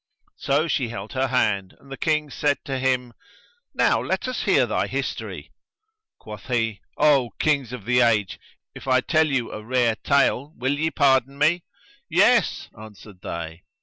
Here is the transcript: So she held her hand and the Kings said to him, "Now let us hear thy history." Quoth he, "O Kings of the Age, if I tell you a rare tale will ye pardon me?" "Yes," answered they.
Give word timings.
So 0.37 0.67
she 0.67 0.89
held 0.89 1.13
her 1.13 1.27
hand 1.27 1.75
and 1.79 1.91
the 1.91 1.95
Kings 1.95 2.33
said 2.33 2.57
to 2.65 2.79
him, 2.79 3.13
"Now 3.75 4.01
let 4.01 4.27
us 4.27 4.41
hear 4.45 4.65
thy 4.65 4.87
history." 4.87 5.51
Quoth 6.17 6.47
he, 6.47 6.81
"O 6.97 7.29
Kings 7.37 7.71
of 7.71 7.85
the 7.85 7.99
Age, 8.01 8.39
if 8.73 8.87
I 8.87 9.01
tell 9.01 9.27
you 9.27 9.51
a 9.51 9.63
rare 9.63 9.95
tale 9.95 10.55
will 10.57 10.73
ye 10.73 10.89
pardon 10.89 11.37
me?" 11.37 11.65
"Yes," 12.09 12.67
answered 12.75 13.19
they. 13.21 13.61